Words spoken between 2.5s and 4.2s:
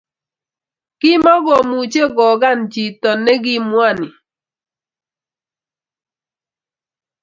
chiton nekimwani